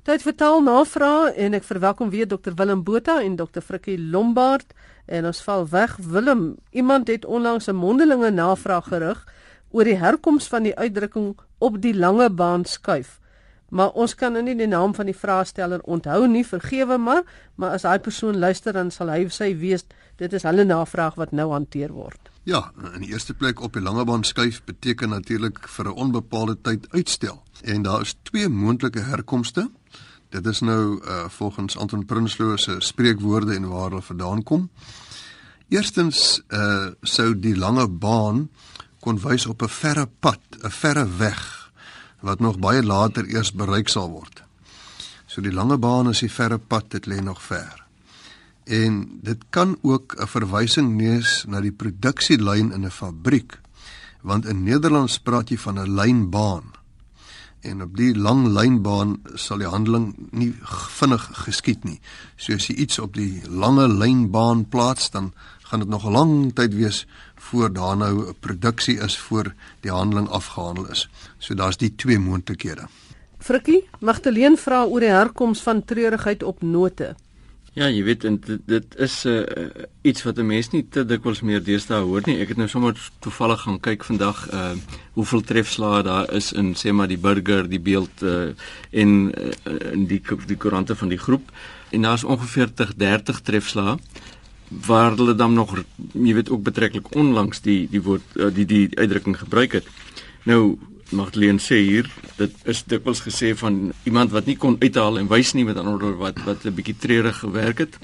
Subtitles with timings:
[0.00, 4.72] Tyd vir taal navraag en ek verwelkom weer Dr Willem Botha en Dr Frikkie Lombard.
[5.04, 5.98] En ons val weg.
[6.00, 9.26] Willem iemand het onlangs 'n mondelinge navraag gerig
[9.70, 13.20] oor die herkoms van die uitdrukking op die lange baan skuif.
[13.68, 17.22] Maar ons kan nou nie die naam van die vraesteller onthou nie vergewe maar.
[17.54, 19.84] Maar as daai persoon luister dan sal hy sy weet
[20.16, 22.30] dit is hulle navraag wat nou hanteer word.
[22.44, 26.56] Ja, in die eerste plek op die lange baan skuif beteken natuurlik vir 'n onbepaalde
[26.62, 27.42] tyd uitstel.
[27.62, 29.70] En daar is twee moontlike herkomste.
[30.30, 34.68] Dit is nou uh volgens Anton Prinsloo se spreekwoorde en waar hulle vandaan kom.
[35.68, 38.48] Eerstens uh sou die lange baan
[39.00, 41.72] kon wys op 'n verre pad, 'n verre weg
[42.20, 44.42] wat nog baie later eers bereik sal word.
[45.26, 47.84] So die lange baan is die verre pad, dit lê nog ver.
[48.64, 53.60] En dit kan ook 'n verwysing nees na die produksielyn in 'n fabriek,
[54.22, 56.79] want in Nederlands praat jy van 'n lynbaan
[57.60, 60.52] en op die lang lynbaan sal die handeling nie
[60.96, 62.00] vinnig geskied nie.
[62.36, 65.32] So as jy iets op die lange lynbaan plaas, dan
[65.70, 69.90] gaan dit nog 'n lang tyd wees voor daar nou 'n produksie is voor die
[69.90, 71.08] handeling afgehandel is.
[71.38, 72.88] So daar's die twee moontlikhede.
[73.38, 77.16] Frikkie, Magdalene vra oor die herkoms van treurigheid op note.
[77.78, 79.44] Ja, jy weet en dit, dit is uh,
[80.02, 82.40] iets wat 'n mens nie te dikwels meer deesdae hoor nie.
[82.42, 84.72] Ek het nou sommer toevallig gaan kyk vandag uh
[85.14, 88.50] hoeveel trefslae daar is in sê maar die burger, die beeld uh
[88.90, 91.50] en uh, in die die koerante van die groep
[91.90, 93.98] en daar's ongeveer 30 trefslae
[94.68, 98.98] waar hulle dan nog jy weet ook betreklik onlangs die die woord uh, die die
[98.98, 99.86] uitdrukking gebruik het.
[100.42, 100.78] Nou
[101.10, 102.08] Magdalene sê hier
[102.38, 106.16] dit is dikwels gesê van iemand wat nie kon uithaal en wys nie met ander
[106.18, 107.98] wat wat 'n bietjie treurig gewerk het.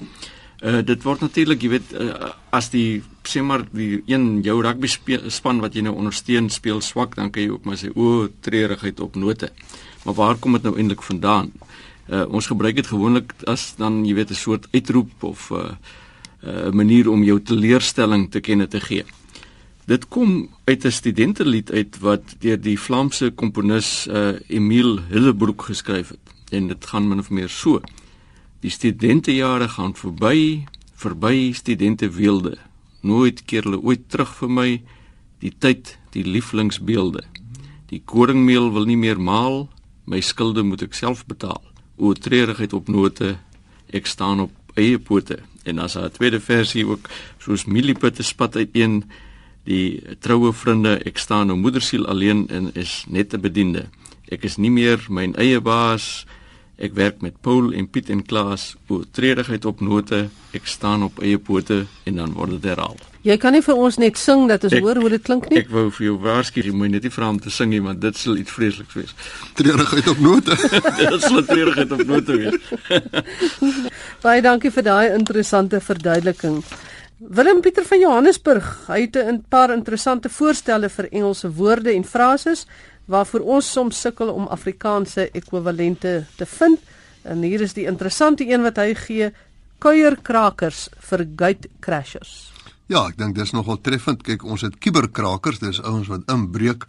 [0.63, 4.87] Uh dit word natuurlik, jy weet, uh, as die sê maar die een jou rugby
[5.29, 8.99] span wat jy nou ondersteun speel swak, dan kan jy ook maar sê o, treurigheid
[8.99, 9.51] op note.
[10.05, 11.51] Maar waar kom dit nou eintlik vandaan?
[12.09, 15.71] Uh ons gebruik dit gewoonlik as dan jy weet 'n soort uitroep of 'n uh,
[16.41, 19.05] 'n uh, manier om jou teleurstelling te kenne te gee.
[19.87, 26.09] Dit kom uit 'n studentelied uit wat deur die Vlaamse komponis uh, Emile Hillebroek geskryf
[26.09, 26.33] het.
[26.51, 27.81] En dit gaan min of meer so:
[28.59, 32.57] Die studentejare gaan verby, verby studenteweelde.
[33.01, 34.81] Nooit keer hulle ooit terug vir my
[35.39, 37.23] die tyd, die lieflingsbeelde.
[37.85, 39.69] Die koringmeel wil nie meer maal,
[40.03, 41.63] my skulde moet ek self betaal.
[41.95, 43.37] O treurigheid op note,
[43.87, 45.39] ek staan op eie pote.
[45.63, 47.09] En as 'n tweede versie ook
[47.39, 49.03] soos mielieputte spat uiteen
[49.67, 53.87] die troue vriende, ek staan nou moedersiel alleen en is net 'n bediende.
[54.31, 56.25] Ek is nie meer my eie baas.
[56.77, 61.19] Ek werk met Paul en Piet en Klaas, o tredigheid op note, ek staan op
[61.19, 62.97] eie pote en dan word dit herhaal.
[63.25, 65.57] Jy kan nie vir ons net sing dat ons ek, hoor hoe dit klink nie.
[65.57, 67.99] Ek wou vir jou waarsku, jy moet net nie vra om te sing nie, want
[68.01, 69.15] dit sal iets vreesliks wees.
[69.57, 70.57] Tredigheid op note.
[71.01, 72.61] dit sal tredigheid op note wees.
[74.25, 76.61] Baie dankie vir daai interessante verduideliking.
[77.17, 82.67] Willem Pieter van Johannesburg, hy het 'n paar interessante voorstelle vir Engelse woorde en frases
[83.05, 86.79] waarvoor ons soms sukkel om Afrikaanse ekwivalente te vind.
[87.21, 89.31] En hier is die interessante een wat hy gee:
[89.79, 92.51] kuierkrakers vir gate crashers.
[92.85, 94.23] Ja, ek dink dis nogal treffend.
[94.23, 96.85] Kyk, ons het kuberkrakers, dis ouens wat inbreek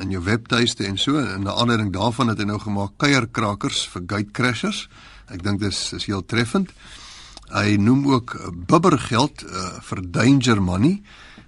[0.00, 3.88] in jou webtuiste en so en 'n ander ding daarvan het hy nou gemaak kuierkrakers
[3.88, 4.88] vir gate crashers.
[5.28, 6.70] Ek dink dis is heel treffend.
[7.50, 11.00] Hy noem ook bibbergeld uh, vir danger money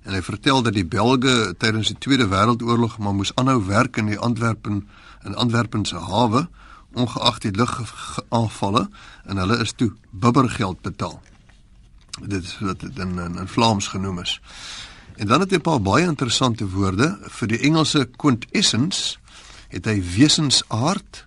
[0.02, 4.10] en hy vertel dat die Belge tydens die Tweede Wêreldoorlog maar moes aanhou werk in
[4.10, 4.88] die Antwerpen
[5.22, 6.48] in Antwerpen se hawe
[6.92, 8.88] ongeag die lugaanvalle
[9.24, 11.20] en hulle is toe bibbergeld betaal.
[12.20, 14.40] Dit is wat dit in, in in Vlaams genoem is.
[15.16, 19.18] En dan het hy 'n paar baie interessante woorde vir die Engelse quintessence
[19.68, 21.26] het hy wesensaard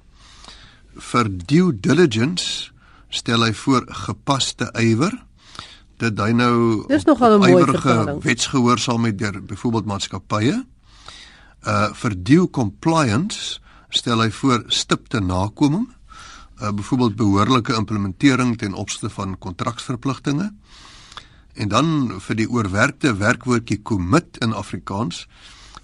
[0.96, 2.72] vir due diligence
[3.16, 5.16] stel hy voor gepaste ywer
[6.02, 8.24] dit hy nou Dis nogal 'n mooi vertaling.
[8.24, 10.66] Wetsgehoorsaamheid deur byvoorbeeld maatskappye.
[11.64, 13.60] Uh vir due compliance
[13.90, 15.88] stel hy voor stipte nakoming.
[16.62, 20.52] Uh byvoorbeeld behoorlike implementering ten opsigte van kontraksverpligtinge.
[21.54, 25.28] En dan vir die oorwerkte werkwoordjie commit in Afrikaans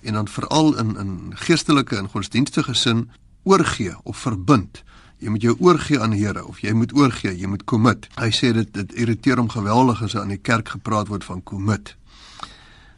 [0.01, 3.09] en dan veral in in geestelike en godsdienstige sin
[3.43, 4.83] oorgee of verbind
[5.21, 8.07] jy moet jou oorgee aan Here of jy moet oorgee, jy moet commit.
[8.17, 11.93] Hy sê dit dit irriteer hom geweldig as aan die kerk gepraat word van commit.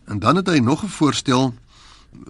[0.08, 1.54] En dan het hy nog 'n voorstel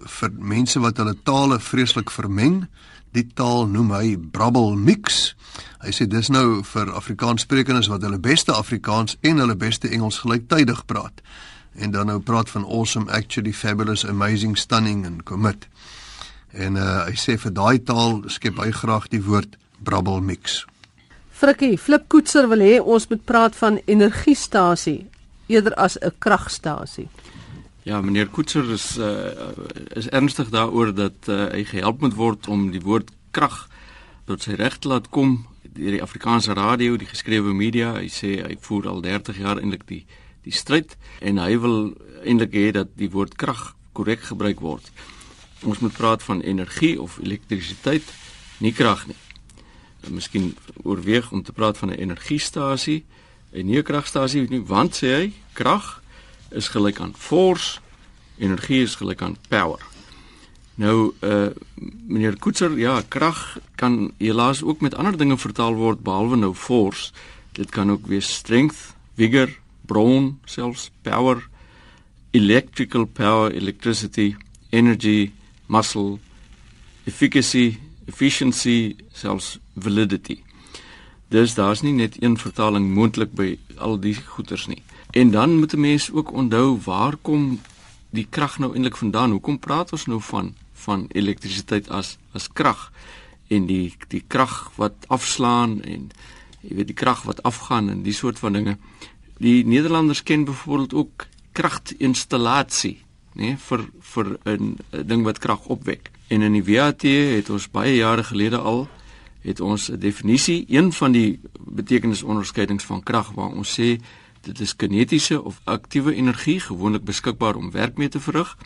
[0.06, 2.66] vir mense wat hulle tale vreeslik vermeng.
[3.12, 5.36] Die taal noem hy brabbel mix.
[5.78, 10.86] Hy sê dis nou vir Afrikaanssprekendes wat hulle beste Afrikaans en hulle beste Engels gelyktydig
[10.86, 11.20] praat.
[11.74, 15.68] En dan nou praat van awesome, actually fabulous, amazing, stunning en commit.
[16.50, 20.64] En uh, hy sê vir daai taal skep hy graag die woord Brabbel mix.
[21.34, 25.04] Frikkie, Flip Koetser wil hê ons moet praat van energiestasie
[25.52, 27.08] eerder as 'n kragstasie.
[27.82, 29.28] Ja, meneer Koetser is uh,
[29.92, 33.68] is ernstig daaroor dat uh, hy gehelp moet word om die woord krag
[34.24, 37.92] tot sy reg te laat kom deur die Afrikaanse radio, die geskrewe media.
[37.98, 40.04] Hy sê hy voer al 30 jaar eintlik die
[40.44, 41.76] die stryd en hy wil
[42.24, 44.90] eintlik hê dat die woord krag korrek gebruik word.
[45.64, 48.04] Ons moet praat van energie of elektrisiteit,
[48.60, 49.16] nie krag nie.
[50.10, 53.04] Miskien oorweeg om te praat van 'n energiestasie
[53.52, 56.02] en nie 'n kragstasie nie, want sê hy, krag
[56.50, 57.80] is gelyk aan force,
[58.38, 59.80] energie is gelyk aan power.
[60.74, 61.50] Nou uh
[62.06, 67.12] meneer Koetser, ja, krag kan helaas ook met ander dinge vertaal word behalwe nou force.
[67.52, 69.48] Dit kan ook wees strength, vigor,
[69.86, 71.48] brawn, selfs power,
[72.30, 74.34] electrical power, electricity,
[74.70, 75.32] energy,
[75.66, 76.18] muscle,
[77.04, 80.42] efficacy, efficiency, selfs validity.
[81.28, 84.82] Dis daar's nie net een vertaling moontlik by al die goeters nie.
[85.10, 87.60] En dan moet 'n mens ook onthou waar kom
[88.10, 89.30] die krag nou eintlik vandaan?
[89.30, 92.92] Hoekom praat ons nou van van elektrisiteit as as krag
[93.48, 96.10] en die die krag wat afslaan en
[96.60, 98.76] jy weet die krag wat afgaan en die soort van dinge.
[99.38, 102.98] Die Nederlanders ken byvoorbeeld ook kragtinstallasie,
[103.34, 106.10] nê, vir vir 'n ding wat krag opwek.
[106.28, 108.88] En in die WAT het ons baie jare gelede al
[109.44, 114.00] het ons 'n definisie, een van die betekenisonderskeidings van krag waar ons sê
[114.40, 118.56] dit is kinetiese of aktiewe energie gewoonlik beskikbaar om werk mee te verrig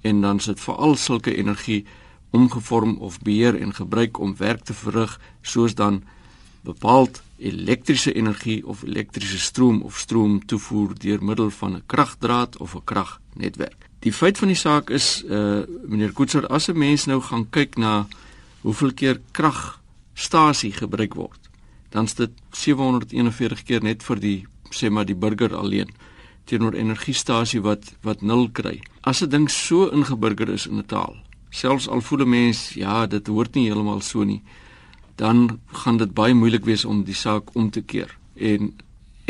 [0.00, 1.84] en dan sit veral sulke energie
[2.30, 6.02] omgevorm of beheer en gebruik om werk te verrig soos dan
[6.60, 12.74] bepaald elektriese energie of elektriese stroom of stroom toevoer deur middel van 'n kragdraad of
[12.74, 13.88] 'n kragnetwerk.
[13.98, 17.76] Die feit van die saak is uh meneer Koetser as 'n mens nou gaan kyk
[17.76, 18.06] na
[18.60, 21.40] hoeveel keer kragstasie gebruik word,
[21.90, 25.90] dan is dit 741 keer net vir die sê maar die burger alleen
[26.44, 28.80] teenoor energiestasie wat wat nul kry.
[29.00, 31.16] As 'n ding so ingeburger is in 'n taal,
[31.50, 34.42] selfs al voel 'n mens ja, dit hoort nie heeltemal so nie,
[35.22, 38.10] dan gaan dit baie moeilik wees om die saak om te keer.
[38.34, 38.72] En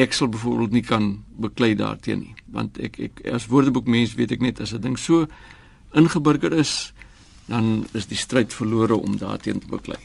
[0.00, 1.10] ek sal byvoorbeeld nie kan
[1.42, 5.26] beklei daarteen nie, want ek ek as woordeboekmens weet ek net as 'n ding so
[5.92, 6.92] ingeburger is,
[7.46, 10.00] dan is die stryd verlore om daarteen te beklei.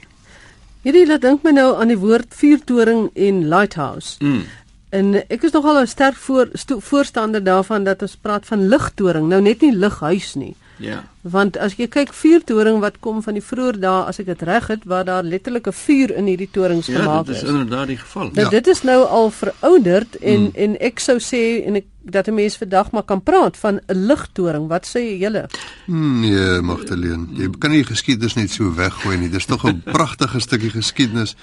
[0.83, 4.17] Hierdie laat dink my nou aan die woord vuurtoring en lighthouse.
[4.19, 4.43] Mm.
[4.89, 6.49] En ek is nogal 'n sterk voor,
[6.79, 10.55] voorstander daarvan dat ons praat van ligtoring, nou net nie lighuis nie.
[10.79, 11.03] Ja.
[11.21, 14.67] Want as jy kyk vuurtoring wat kom van die vroeë dae as ek dit reg
[14.67, 17.49] het waar daar letterlik 'n vuur in hierdie torings Ja, gemaak dit is is.
[17.49, 18.23] inderdaad die geval.
[18.33, 18.49] Nou Ja.
[18.49, 20.51] dit is nou al verouderd en Mm.
[20.55, 24.05] en ek sou sê en ek dat 'n mens vandag maar kan praat van 'n
[24.05, 24.67] ligtoring.
[24.67, 25.49] Wat sê julle?
[25.85, 29.29] Nee, Magdalene, jy kan nie geskiedenis net so weggooi nie.
[29.29, 31.35] Dis tog 'n pragtige stukkie geskiedenis.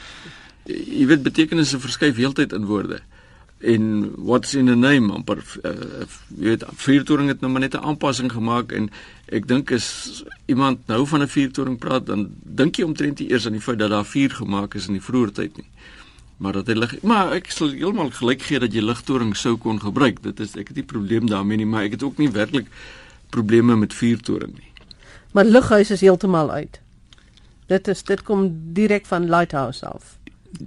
[0.67, 3.01] jy weet betekenisse verskuif heeltyd in woorde.
[3.65, 6.05] En what's in a name amper uh,
[6.37, 8.91] jy weet vuurtoring het nou maar net 'n aanpassing gemaak en
[9.33, 13.47] ek dink as iemand nou van 'n vuurtoring praat dan dink jy omtrent nie eers
[13.47, 15.71] aan die feit dat daar vuur gemaak is in die vroeë tyd nie.
[16.37, 19.81] Maar dat hy lig maar ek sal heeltemal gelyk gee dat jy ligtoring sou kon
[19.81, 20.23] gebruik.
[20.23, 22.67] Dit is ek het nie probleem daarmee nie, maar ek het ook nie werklik
[23.31, 24.73] probleme met vuurtoring nie.
[25.33, 26.81] Maar lighuis is heeltemal uit.
[27.67, 30.19] Dit is dit kom direk van lighthouse af.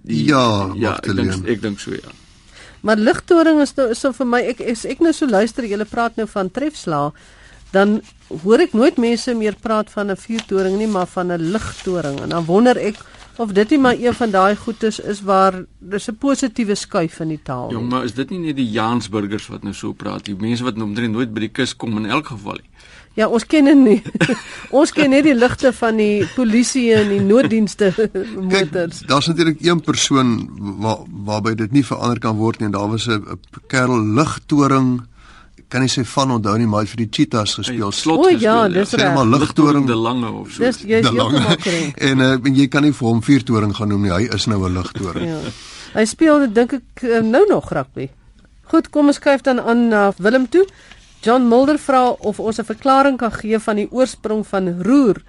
[0.04, 2.12] Ja, ja, ek dink ek dink so ja.
[2.88, 6.16] Maar ligtoring is nou so vir my ek is ek nou so luister julle praat
[6.16, 7.12] nou van trefsla
[7.74, 7.98] dan
[8.44, 12.30] hoor ek nooit mense meer praat van 'n vuurtoring nie maar van 'n ligtoring en
[12.30, 12.96] dan wonder ek
[13.38, 17.28] of dit nie maar een van daai goedes is waar dis 'n positiewe skuif in
[17.28, 17.72] die taal.
[17.72, 17.90] Jong, nie.
[17.90, 20.26] maar is dit nie net die Jaansburgers wat nou so praat?
[20.26, 22.70] Die mense wat omtrent nooit by die kus kom in elk geval nie.
[23.18, 24.02] Ja, ons ken dit nie.
[24.80, 27.90] ons ken net die ligte van die polisie en die nooddienste
[28.52, 29.02] motors.
[29.10, 30.36] Daar's natuurlik een persoon
[30.84, 32.70] waar waarby dit nie verander kan word nie.
[32.70, 35.02] En daar was 'n kerel ligtoring
[35.68, 37.92] kan nie sy van onthou nie, maar hy het vir die Cheetahs gespeel.
[37.92, 39.14] Slot O, ja, dis Sê reg.
[39.16, 40.64] maar ligtoring de lange of so.
[40.64, 41.98] Dis jy's heeltemal korrek.
[42.10, 44.14] En uh, en jy kan nie vir hom vuurtoring gaan noem nie.
[44.14, 45.28] Hy is nou 'n ligtoring.
[45.28, 45.40] Ja.
[45.94, 48.10] Hy speel dit dink ek eh, nou nog rugby.
[48.72, 50.66] Goed, kom ons skuif dan aan na Willem toe.
[51.22, 55.24] John Mulder vra of ons 'n verklaring kan gee van die oorsprong van roer.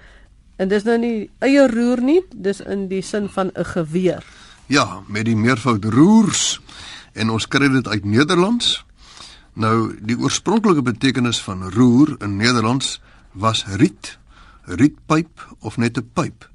[0.57, 4.23] En dis nou nie eie roer nie, dis in die sin van 'n geweer.
[4.65, 6.61] Ja, met die meervoud roers
[7.13, 8.85] en ons kry dit uit Nederlands.
[9.53, 14.17] Nou die oorspronklike betekenis van roer in Nederlands was riet,
[14.63, 16.49] rietpyp of net 'n pyp.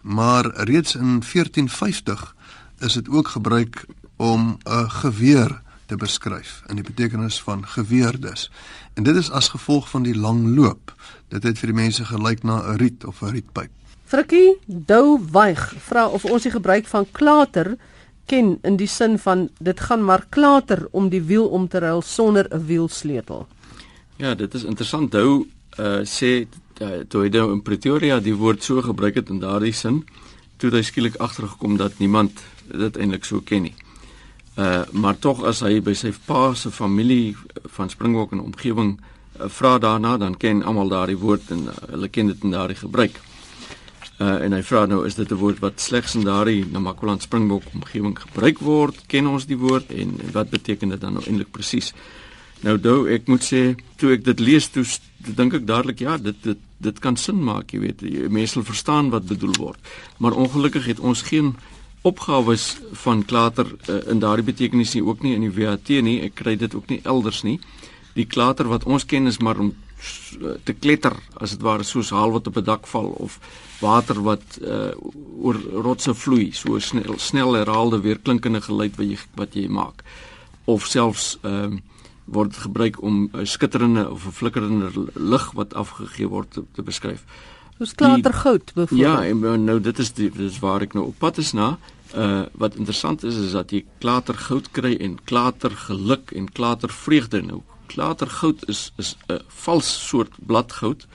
[0.00, 2.34] Maar reeds in 1450
[2.78, 3.86] is dit ook gebruik
[4.16, 8.46] om 'n geweer te beskryf in die betekenis van geweerdes.
[8.94, 10.94] En dit is as gevolg van die lang loop.
[11.34, 13.70] Dit het vir die mense gelyk na 'n riet of 'n rietpyp.
[14.04, 17.76] Frikkie Dou Weig vra of ons die gebruik van klater
[18.26, 22.02] ken in die sin van dit gaan maar klater om die wiel om te ruil
[22.02, 23.46] sonder 'n wielsleutel.
[24.16, 25.12] Ja, dit is interessant.
[25.12, 25.46] Dou
[25.78, 26.46] uh, sê
[26.80, 30.04] uh, toe hy nou in Pretoria die woord so gebruik het in daardie sin,
[30.56, 32.32] toe hy skielik agtergekom dat niemand
[32.68, 33.74] dit eintlik so ken nie.
[34.60, 37.32] Uh maar tog as hy by sy pa se familie
[37.76, 42.10] van Springbok en omgewing uh, vra daarna, dan ken almal daardie woord en uh, hulle
[42.12, 43.16] ken dit in daardie gebruik.
[44.20, 47.72] Uh en hy vra nou is dit 'n woord wat slegs in daardie Namakwaland Springbok
[47.72, 49.00] omgewing gebruik word?
[49.06, 51.94] Ken ons die woord en, en wat beteken dit dan nou eintlik presies?
[52.60, 54.84] Nou dou ek moet sê toe ek dit lees toe
[55.36, 58.02] dink ek dadelik ja, dit dit dit kan sin maak, jy weet,
[58.32, 59.78] mense sal verstaan wat bedoel word.
[60.18, 61.54] Maar ongelukkig het ons geen
[62.02, 66.20] opgawes van klater uh, in daardie betekenis nie ook nie in die WAT nie.
[66.24, 67.58] Ek kry dit ook nie elders nie.
[68.16, 72.10] Die klater wat ons ken is maar om uh, te kletter as dit ware soos
[72.10, 73.38] haal wat op 'n dak val of
[73.80, 74.92] water wat uh,
[75.40, 80.04] oor rotse vloei, so snel snel herhaalde weerklinkende geluid wat jy wat jy maak.
[80.64, 81.80] Of selfs ehm uh,
[82.30, 87.24] word gebruik om 'n skitterende of 'n flikkerende lig wat afgegee word te, te beskryf.
[87.80, 89.00] Soos klatergoud byvoorbeeld.
[89.00, 91.78] Ja, en nou dit is die dit is waar ek nou op pad is na.
[92.12, 97.62] Uh wat interessant is is dat jy klatergoud kry en klatergeluk en klatervreugde nou.
[97.88, 101.06] Klatergoud is is 'n vals soort bladgoud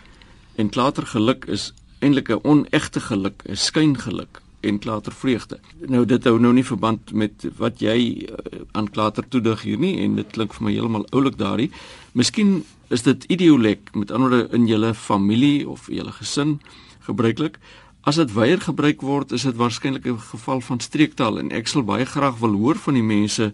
[0.55, 5.60] en klatergeluk is eintlik 'n onegte geluk, 'n skyngeluk en klatervreugde.
[5.88, 9.98] Nou dit hou nou nie verband met wat jy uh, aan klater toedig hier nie
[10.03, 11.72] en dit klink vir my heeltemal oulik daarin.
[12.13, 16.60] Miskien is dit idiolek met ander woorde in julle familie of julle gesin
[17.05, 17.60] gebruiklik.
[18.03, 21.84] As dit weier gebruik word, is dit waarskynlik 'n geval van streektaal en ek sal
[21.84, 23.53] baie graag wil hoor van die mense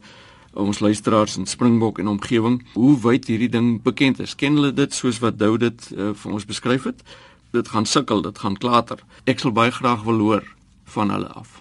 [0.54, 4.36] ons luisteraars in Springbok en omgewing hoe wyd hierdie ding bekend is.
[4.36, 7.04] Ken hulle dit soos wat Dou dit uh, vir ons beskryf het?
[7.52, 9.00] Dit gaan sukkel, dit gaan klater.
[9.26, 10.44] Ek sal baie graag wil hoor
[10.92, 11.60] van hulle af.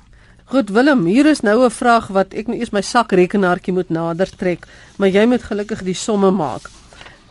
[0.51, 4.31] Goed Willem, hier is nou 'n vraag wat ek nou eers my sakrekenaartjie moet nader
[4.37, 4.67] trek,
[4.99, 6.71] maar jy moet gelukkig die somme maak.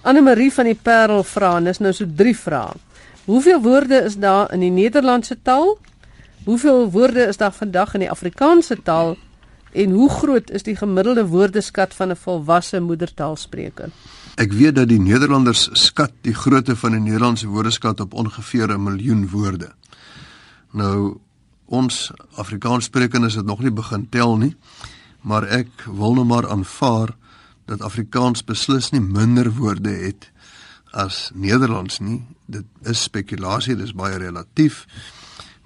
[0.01, 2.74] Anne Marie van die Parel vra en is nou so drie vrae.
[3.25, 5.77] Hoeveel woorde is daar in die Nederlandse taal?
[6.44, 9.18] Hoeveel woorde is daar vandag in die Afrikaanse taal?
[9.72, 13.89] En hoe groot is die gemiddelde woordeskat van 'n volwasse moedertaalspreker?
[14.36, 18.84] Ek weet dat die Nederlanders skat die grootte van die Nederlandse woordeskat op ongeveer 'n
[18.84, 19.72] miljoen woorde.
[20.72, 21.18] Nou
[21.69, 22.11] ons
[22.41, 24.55] Afrikaanssprekendes het nog nie begin tel nie,
[25.21, 27.13] maar ek wil nou maar aanvaar
[27.69, 30.31] dat Afrikaans beslis nie minder woorde het
[30.91, 32.23] as Nederlands nie.
[32.49, 34.85] Dit is spekulasie, dis baie relatief.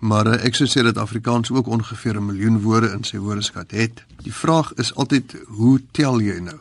[0.03, 3.71] Maar uh, ek sou sê dat Afrikaans ook ongeveer 'n miljoen woorde in sy woordeskat
[3.71, 4.03] het.
[4.23, 6.59] Die vraag is altyd hoe tel jy nou?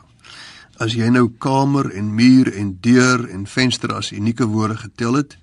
[0.79, 5.37] As jy nou kamer en muur en deur en venster as unieke woorde getel het,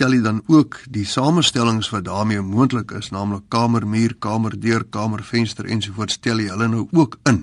[0.00, 4.86] tel jy dan ook die samestellings wat daarmee moontlik is, naamlik kamer, muur, kamer, deur,
[4.88, 7.42] kamer, venster ensovoorts, tel jy hulle nou ook in?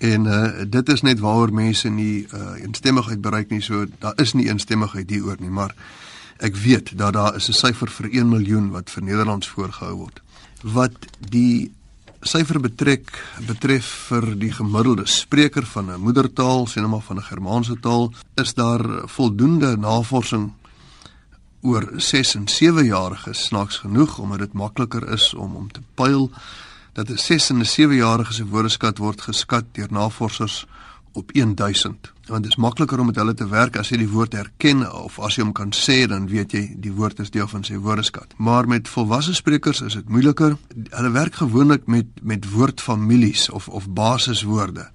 [0.00, 3.60] En uh dit is net waaroor mense nie uh eensstemmigheid bereik nie.
[3.60, 5.74] So daar is nie eensstemmigheid hieroor nie, maar
[6.38, 10.22] ek weet dat daar is 'n syfer vir 1 miljoen wat vir Nederlands voorgehou word.
[10.62, 11.72] Wat die
[12.22, 13.10] syfer betrek
[13.46, 18.12] betref vir die gemiddelde spreker van 'n moedertaal, sê nou maar van 'n Germaanse taal,
[18.36, 20.52] is daar voldoende navorsing
[21.60, 26.30] oor 6 en 7 jariges snaaks genoeg omdat dit makliker is om om te pyl
[26.92, 30.66] dat 'n 6 en 'n 7 jarige se woordeskat word geskat deur navorsers
[31.12, 32.12] op 1000.
[32.26, 35.18] Want dit is makliker om met hulle te werk as jy die woord herken of
[35.18, 38.34] as jy hom kan sê dan weet jy die woord is deel van sy woordeskat.
[38.36, 40.56] Maar met volwasse sprekers is dit moeiliker.
[40.90, 44.90] Hulle werk gewoonlik met met woordfamilies of of basiswoorde.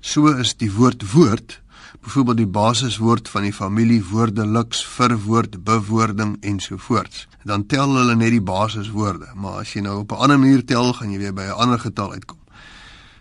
[0.00, 1.60] So is die woord woord
[2.06, 8.42] byvoorbeeld die basiswoord van die familie woordeliks verwoord bewoording ensovoorts dan tel hulle net die
[8.42, 11.58] basiswoorde maar as jy nou op 'n ander manier tel gaan jy weer by 'n
[11.62, 12.38] ander getal uitkom.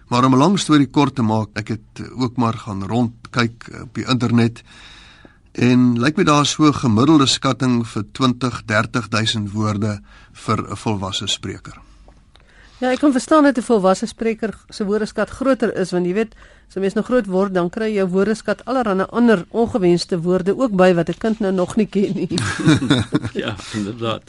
[0.08, 3.70] Maar om 'n lang storie kort te maak ek het ook maar gaan rond kyk
[3.82, 4.64] op die internet
[5.52, 10.02] en lyk my daar so 'n gemiddelde skatting vir 20 30000 woorde
[10.32, 11.82] vir 'n volwasse spreker
[12.84, 16.36] Ja, ek kan verstaan dat 'n volwasse spreker se woordeskat groter is want jy weet,
[16.68, 20.58] as 'n mens nou groot word, dan kry jy jou woordeskat allerlei ander ongewenste woorde
[20.58, 22.40] ook by wat 'n kind nou nog nie ken nie.
[23.44, 24.22] ja, inderdaad.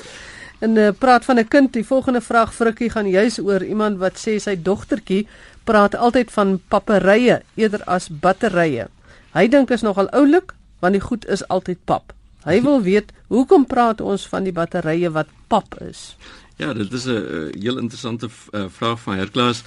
[0.59, 4.17] En uh, praat van 'n kind, die volgende vraag Frikkie gaan juis oor iemand wat
[4.17, 5.27] sê sy dogtertjie
[5.65, 8.87] praat altyd van papperye eerder as batterye.
[9.33, 12.13] Hy dink is nogal oulik want die goed is altyd pap.
[12.45, 16.17] Hy wil weet hoekom praat ons van die batterye wat pap is?
[16.57, 19.63] Ja, dit is 'n heel interessante uh, vraag van Herklaas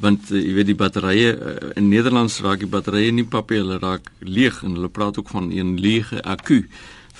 [0.00, 3.78] want uh, jy weet die batterye uh, in Nederlands raak die batterye nie papie hulle
[3.78, 6.64] raak leeg en hulle praat ook van 'n leege akku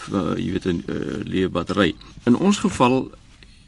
[0.08, 1.94] uh, jy weet 'n uh, leë battery.
[2.24, 3.10] In ons geval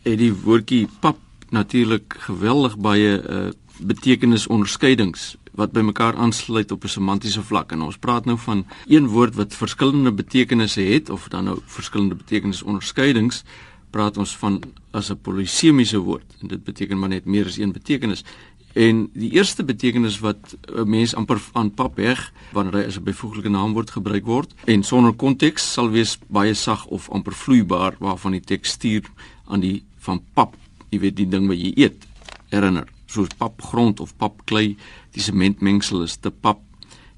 [0.03, 1.19] het die woordjie pap
[1.51, 7.97] natuurlik geweldig baie uh, betekenisonderskeidings wat by mekaar aansluit op 'n semantiese vlak en ons
[7.97, 13.45] praat nou van een woord wat verskillende betekenisse het of dan nou verskillende betekenisonderskeidings
[13.93, 14.61] praat ons van
[14.93, 18.25] as 'n polisemiese woord en dit beteken maar net meer as een betekenis
[18.73, 23.05] en die eerste betekenis wat 'n mens amper aan pap heg wanneer hy as 'n
[23.05, 28.33] byvoeglike naamwoord gebruik word en sonder konteks sal wees baie sag of amper vloeibaar waarvan
[28.33, 29.05] die tekstuur
[29.47, 30.57] aan die van pap
[30.91, 32.07] jy weet die ding wat jy eet
[32.51, 34.77] herinner soos papgrond of papklei
[35.13, 36.61] die sementmengsel is te pap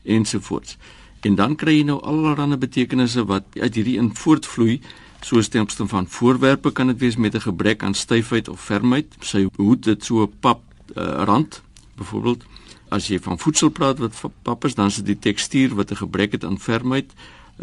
[0.05, 0.77] ensovoorts.
[1.25, 4.81] En dan kry jy nou allerlei betekenisse wat uit hierdie in voortvloei
[5.25, 9.17] soos ten opsigte van voorwerpe kan dit wees met 'n gebrek aan styfheid of fermheid.
[9.21, 10.61] Sy hoed dit so 'n pap
[10.97, 11.63] uh, rand
[11.97, 12.45] byvoorbeeld.
[12.89, 15.97] As jy van voedsel praat wat pap is, dan is dit die tekstuur wat 'n
[15.97, 17.13] gebrek het aan fermheid.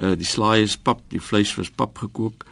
[0.02, 2.46] Uh, die slaai is pap, die vleis was pap gekook.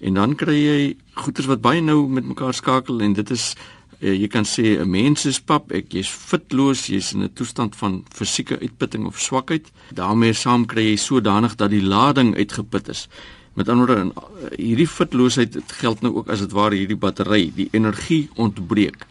[0.00, 3.54] En dan kry jy goeders wat baie nou met mekaar skakel en dit is
[4.00, 7.76] uh, jy kan sê 'n mens is pap, ek jy's fitloos, jy's in 'n toestand
[7.76, 9.70] van fisieke uitputting of swakheid.
[9.94, 13.08] daarmee saam kry jy sodanig dat die lading uitgeput is.
[13.54, 17.68] Met ander woorde, uh, hierdie fitloosheid geld nou ook as dit ware hierdie battery, die
[17.72, 19.06] energie ontbreek.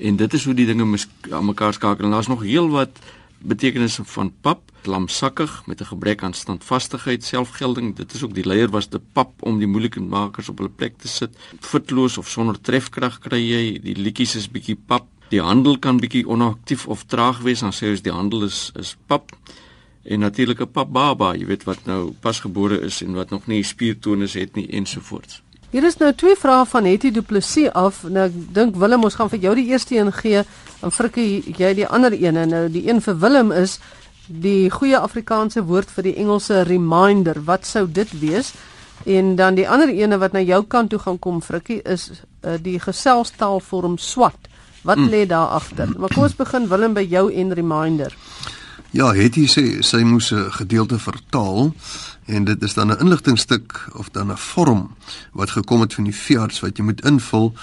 [0.00, 0.98] En dit is hoe die dinge
[1.30, 2.04] aan mekaar skakel.
[2.04, 2.98] En daar's nog heel wat
[3.40, 7.96] betekenisse van pap, lamsakkig met 'n gebrek aan standvastigheid, selfgelding.
[7.96, 10.98] Dit is ook die leier was te pap om die moeilike makers op hulle plek
[10.98, 11.36] te sit.
[11.60, 13.80] Fitloos of sonder trefkrag kry jy.
[13.82, 15.06] Die liedjies is bietjie pap.
[15.28, 18.96] Die handel kan bietjie onaktief of traag wees, dan sê ons die handel is is
[19.06, 19.32] pap.
[20.02, 23.62] En natuurlik 'n pap baba, jy weet wat nou pasgebore is en wat nog nie
[23.62, 25.42] spiertonus het nie ensovoorts.
[25.70, 28.02] Hier is nou twee vrae van Hetty Du Plessis af.
[28.02, 30.42] Nou ek dink Willem ons gaan vir jou die eerste een gee
[30.82, 32.48] en Frikkie jy die ander een.
[32.48, 33.78] Nou die een vir Willem is
[34.26, 37.38] die goeie Afrikaanse woord vir die Engelse reminder.
[37.44, 38.52] Wat sou dit wees?
[39.04, 42.58] En dan die ander ene wat na jou kant toe gaan kom Frikkie is uh,
[42.60, 44.50] die geselstaalvorm swat.
[44.82, 45.08] Wat mm.
[45.08, 45.88] lê daar agter?
[45.98, 48.16] Maar kom ons begin Willem by jou en reminder.
[48.90, 51.74] Ja, het jy sê sy moes 'n gedeelte vertaal
[52.26, 54.96] en dit is dan 'n inligtingstuk of dan 'n vorm
[55.32, 57.54] wat gekom het van die veearts wat jy moet invul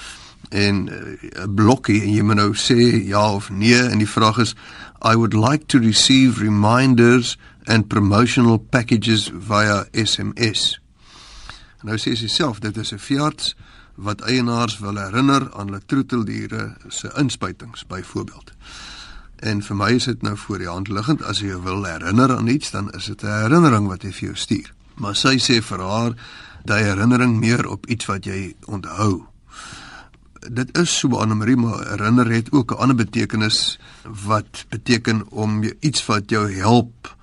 [0.50, 4.38] en eh, 'n blokkie en jy moet nou sê ja of nee en die vraag
[4.38, 4.56] is
[5.04, 10.80] I would like to receive reminders and promotional packages via SMS.
[11.82, 13.56] Nou sê sy self dit is 'n veearts
[13.96, 18.52] wat eienaars wil herinner aan hulle troeteldiere se inspuitings byvoorbeeld.
[19.40, 22.48] En vir my is dit nou voor die hand liggend as jy wil herinner aan
[22.48, 24.74] iets dan is dit 'n herinnering wat hy vir jou stuur.
[24.96, 26.16] Maar sy sê vir haar
[26.66, 29.28] dat herinnering meer op iets wat jy onthou
[30.50, 33.80] dit is so Annelie maar herinner het ook 'n ander betekenis
[34.26, 37.16] wat beteken om iets wat jou help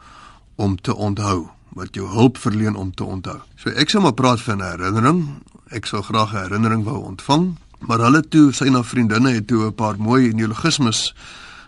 [0.54, 3.38] om te onthou wat jou hulp verleen om te onthou.
[3.56, 5.28] So ek sou maar praat van 'n herinnering.
[5.68, 9.66] Ek sou graag 'n herinnering wou ontvang, maar hulle toe sy na vriendinne het toe
[9.66, 11.14] 'n paar mooi neologismes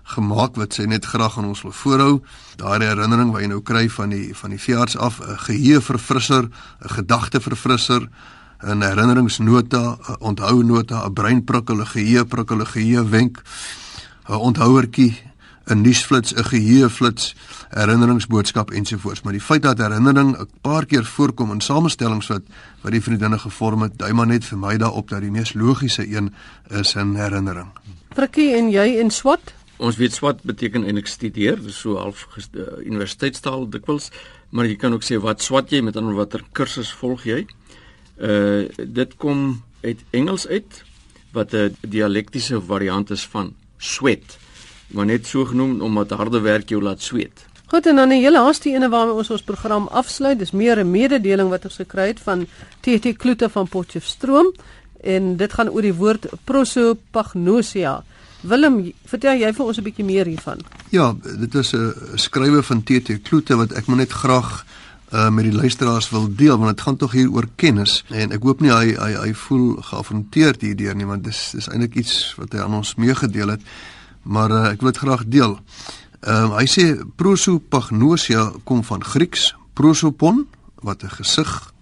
[0.07, 2.15] gemaak wat sy net graag aan ons wil voorhou.
[2.61, 6.95] Daardie herinnering wat jy nou kry van die van die veearts af, 'n geheueverfrisser, 'n
[6.99, 8.09] gedagteverfrisser,
[8.63, 13.43] 'n herinneringsnota, 'n onthounota, 'n breinprikkel, 'n geheueprikkel, 'n geheuewenk,
[14.29, 15.19] 'n onthouertjie,
[15.67, 17.35] 'n nuusflits, 'n geheueflits,
[17.69, 19.23] herinneringsboodskap ensovoorts.
[19.23, 22.43] Maar die feit dat herinnering 'n paar keer voorkom in samestellings wat
[22.81, 26.17] wat die vriendinne gevorm het, dui maar net vir my daarop dat die mees logiese
[26.17, 26.35] een
[26.69, 27.69] is 'n herinnering.
[28.15, 29.55] Frikkie en jy in swat?
[29.77, 34.11] Ons weet swat beteken eintlik studeer, dis so half uh, universiteitstaal dikwels,
[34.51, 37.47] maar jy kan ook sê wat swat jy met ander watter kursus volg jy?
[38.17, 40.85] Uh dit kom uit Engels uit
[41.37, 44.39] wat 'n dialektiese variant is van sweat.
[44.87, 47.45] Maar net so genoem omdat harde werk jou laat sweet.
[47.67, 50.39] Goed en dan 'n hele laaste ene waarmee ons ons program afsluit.
[50.39, 52.47] Dis meer 'n mededeling wat ons gekry het van
[52.81, 54.55] TT Kloete van Potchefstroom
[55.01, 58.05] en dit gaan oor die woord prosopagnosia.
[58.47, 60.61] Willem, vertel jy vir ons 'n bietjie meer hiervan?
[60.91, 64.65] Ja, dit is 'n skrywe van TT Kloete wat ek moet net graag
[65.13, 68.43] uh met die luisteraars wil deel want dit gaan tog hier oor kennis en ek
[68.43, 72.53] hoop nie hy hy hy voel geaffronteerd hierdeur nie want dis dis eintlik iets wat
[72.53, 73.63] hy aan ons meegedeel het
[74.23, 75.61] maar uh, ek wil dit graag deel.
[76.21, 80.47] Ehm uh, hy sê prosopagnosia kom van Grieks prosopon
[80.83, 81.73] wat 'n gesig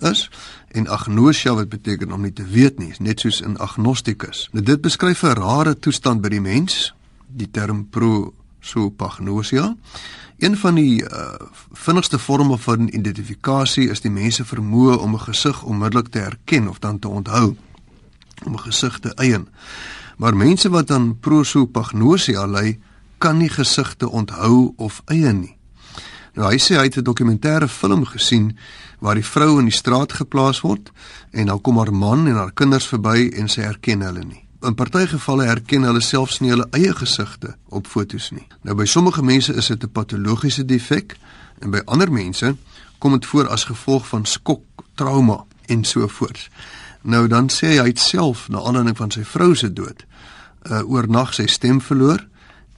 [0.00, 0.30] is
[0.74, 4.48] en agnosia wat beteken om nie te weet nie net soos in agnostikus.
[4.52, 6.94] Nou dit beskryf 'n rare toestand by die mens
[7.26, 9.74] die term prosopagnosia
[10.38, 11.34] Een van die uh,
[11.72, 16.78] vinnigste vorme van identifikasie is die mense vermoë om 'n gesig onmiddellik te herken of
[16.78, 17.56] dan te onthou
[18.44, 19.48] om 'n gesig te eien.
[20.16, 22.78] Maar mense wat aan prosopagnosia ly,
[23.18, 25.53] kan nie gesigte onthou of eien nie.
[26.34, 28.56] Nou hy sê hy het 'n dokumentêre film gesien
[28.98, 30.90] waar die vrou in die straat geplaas word
[31.30, 34.44] en dan kom haar man en haar kinders verby en sy herken hulle nie.
[34.62, 38.46] In party gevalle herken hulle selfs nie hulle eie gesigte op fotos nie.
[38.62, 41.16] Nou by sommige mense is dit 'n patologiese defek
[41.58, 42.56] en by ander mense
[42.98, 46.50] kom dit voor as gevolg van skok, trauma en so voort.
[47.02, 50.04] Nou dan sê hy hy self na aanleiding van sy vrou se dood
[50.70, 52.26] uh oornag sy stem verloor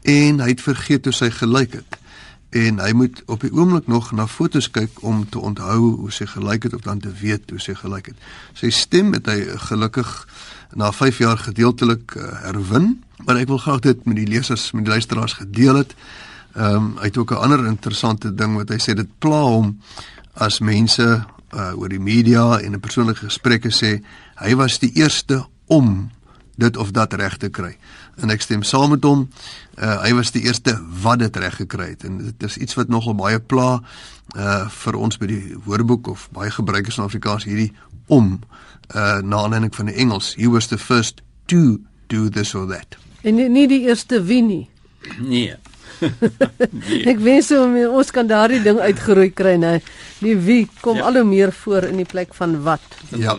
[0.02, 1.98] en hy het vergeet hoe sy gelyk het
[2.50, 6.26] en hy moet op die oomblik nog na fotos kyk om te onthou hoe sy
[6.30, 8.16] gelyk het of dan te weet hoe sy gelyk het.
[8.54, 10.12] Sy stem het hy gelukkig
[10.74, 14.86] na 5 jaar gedeeltelik uh, herwin, maar ek wil graag dit met die lesers, met
[14.86, 15.94] die luisteraars gedeel het.
[16.56, 19.78] Ehm um, hy het ook 'n ander interessante ding wat hy sê dit pla hom
[20.34, 24.00] as mense uh, oor die media en in persoonlike gesprekke sê
[24.40, 26.10] hy was die eerste om
[26.56, 27.76] dit of dat reg te kry.
[28.16, 29.26] En ek stem saam met hom.
[29.76, 32.88] Uh, hy was die eerste wat dit reg gekry het en dit is iets wat
[32.88, 33.82] nogal baie pla
[34.36, 37.72] uh vir ons by die Woordeboek of baie gebruikers in Afrikaans hierdie
[38.08, 38.38] om
[38.96, 40.32] uh na aanleiding van die Engels.
[40.40, 41.20] He was the first
[41.52, 42.96] to do this or that.
[43.22, 44.64] En nie, nie die eerste wie nie.
[45.18, 45.54] Nee.
[46.88, 47.02] nee.
[47.12, 49.76] Ek wens ons kan daardie ding uitgeroei kry nou.
[50.24, 51.08] Die wie kom ja.
[51.10, 52.84] al hoe meer voor in die plek van wat.
[53.12, 53.36] Ja.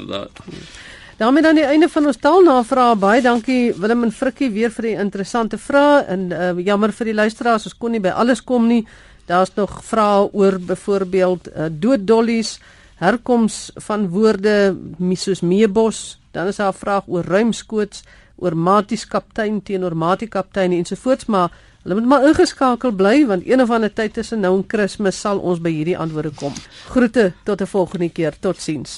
[1.17, 2.97] Daarmee dan die einde van ons taalnavraag.
[3.01, 7.15] Baie dankie Willem en Frikkie weer vir die interessante vrae en uh, jammer vir die
[7.17, 8.84] luisteraars, ons kon nie by alles kom nie.
[9.27, 12.58] Daar's nog vrae oor byvoorbeeld uh, dooddollies,
[13.01, 14.75] herkoms van woorde
[15.17, 18.03] soos meebos, dan is daar 'n vraag oor ruimskoots,
[18.38, 21.51] oor maties kaptein teenoor matie kaptein ensovoorts, maar
[21.84, 25.39] hulle moet maar ingeskakel bly want een of ander tyd tussen nou en Kersfees sal
[25.39, 26.53] ons by hierdie antwoorde kom.
[26.89, 28.34] Groete tot 'n volgende keer.
[28.39, 28.95] Totsiens.